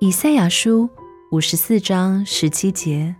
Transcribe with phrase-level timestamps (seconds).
[0.00, 0.88] 以赛亚书
[1.30, 3.16] 五十四章十七节：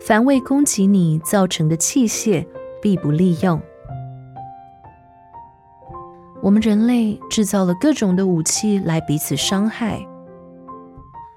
[0.00, 2.46] 凡为攻击你造成的器械，
[2.80, 3.60] 必不利用。
[6.40, 10.06] 我们人类制造了各种的武器来彼此伤害，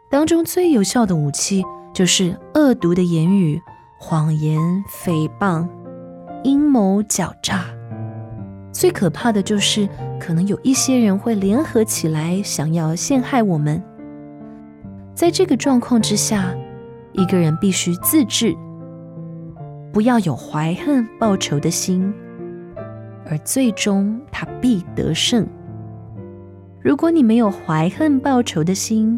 [0.07, 1.63] 当中最有效的武器
[1.95, 3.59] 就是恶毒的言语、
[3.97, 5.67] 谎言、诽谤、
[6.43, 7.74] 阴谋狡诈。
[8.75, 9.87] 最可怕的就是，
[10.19, 13.81] 可能有一些人会联合起来，想要陷害我们。
[15.13, 16.53] 在这个状况之下，
[17.13, 18.53] 一个人必须自制，
[19.93, 22.13] 不要有怀恨报仇的心。
[23.27, 25.47] 而最终他必得胜。
[26.83, 29.17] 如果你没有怀恨报仇的心，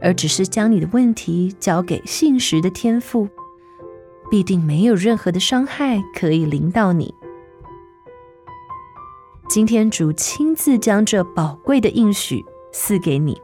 [0.00, 3.28] 而只是将你的问题交给信实的天赋，
[4.30, 7.14] 必定没有任何的伤害可以临到你。
[9.48, 13.40] 今天主亲自将这宝贵的应许赐给你：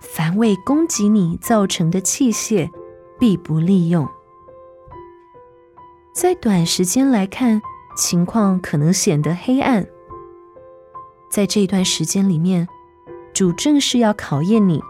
[0.00, 2.70] 凡为攻击你造成的器械，
[3.18, 4.08] 必不利用。
[6.12, 7.60] 在短时间来看。
[7.96, 9.84] 情况可能显得黑暗，
[11.28, 12.68] 在这段时间里面，
[13.34, 14.80] 主正是要考验你，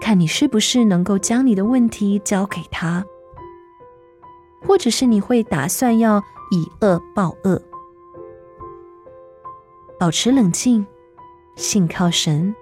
[0.00, 3.04] 看你是不是能够将你的问题交给他，
[4.62, 7.60] 或者是你会打算要以恶报恶。
[9.98, 10.86] 保持冷静，
[11.54, 12.54] 信靠神，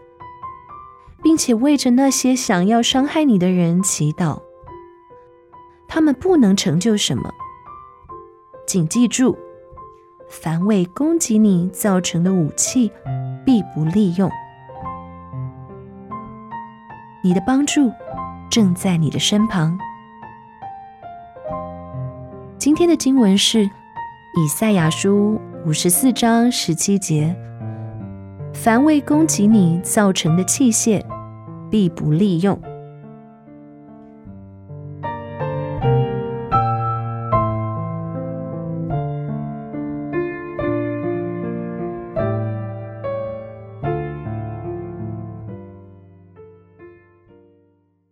[1.22, 4.40] 并且为着那些想要伤害你的人祈祷，
[5.88, 7.32] 他们不能成就什么，
[8.66, 9.36] 请记住。
[10.26, 12.90] 凡为攻击你造成的武器，
[13.44, 14.30] 必不利用。
[17.22, 17.92] 你的帮助
[18.50, 19.78] 正在你的身旁。
[22.58, 27.34] 今天的经文是以赛亚书五十四章十七节：
[28.52, 31.02] 凡为攻击你造成的器械，
[31.70, 32.60] 必不利用。